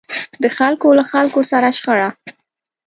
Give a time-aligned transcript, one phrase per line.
[0.41, 2.09] د خلکو له خلکو سره شخړه.